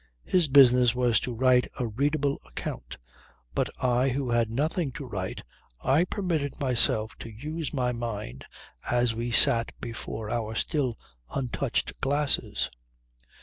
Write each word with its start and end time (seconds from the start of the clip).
His 0.25 0.47
business 0.47 0.95
was 0.95 1.19
to 1.19 1.35
write 1.35 1.67
a 1.79 1.85
readable 1.85 2.39
account. 2.47 2.97
But 3.53 3.69
I 3.83 4.09
who 4.09 4.31
had 4.31 4.49
nothing 4.49 4.91
to 4.93 5.05
write, 5.05 5.43
I 5.83 6.05
permitted 6.05 6.59
myself 6.59 7.15
to 7.19 7.29
use 7.29 7.71
my 7.71 7.91
mind 7.91 8.45
as 8.89 9.13
we 9.13 9.29
sat 9.29 9.73
before 9.79 10.27
our 10.31 10.55
still 10.55 10.97
untouched 11.35 11.93
glasses. 12.01 12.71